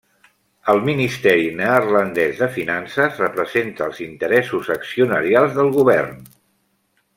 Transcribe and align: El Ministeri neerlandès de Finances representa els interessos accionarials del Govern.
El 0.71 0.79
Ministeri 0.85 1.51
neerlandès 1.59 2.39
de 2.39 2.47
Finances 2.55 3.21
representa 3.25 3.85
els 3.89 4.01
interessos 4.07 4.73
accionarials 4.79 5.57
del 5.61 5.71
Govern. 5.81 6.21